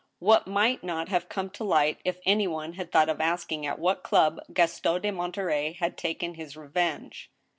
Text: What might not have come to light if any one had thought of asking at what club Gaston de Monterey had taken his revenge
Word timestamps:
What 0.17 0.47
might 0.47 0.83
not 0.83 1.09
have 1.09 1.29
come 1.29 1.51
to 1.51 1.63
light 1.63 1.99
if 2.03 2.17
any 2.25 2.47
one 2.47 2.73
had 2.73 2.91
thought 2.91 3.07
of 3.07 3.21
asking 3.21 3.67
at 3.67 3.77
what 3.77 4.01
club 4.01 4.39
Gaston 4.51 4.99
de 4.99 5.11
Monterey 5.11 5.73
had 5.73 5.95
taken 5.95 6.33
his 6.33 6.57
revenge 6.57 7.29